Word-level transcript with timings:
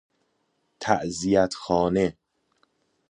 تعزیت 0.79 1.53
خانه 1.55 2.17